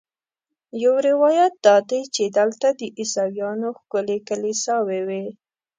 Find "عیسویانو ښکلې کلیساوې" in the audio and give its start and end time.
2.99-5.01